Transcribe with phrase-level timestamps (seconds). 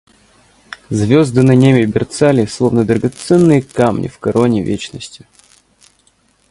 [0.89, 5.27] Звезды на небе мерцали, словно драгоценные камни в короне вечности.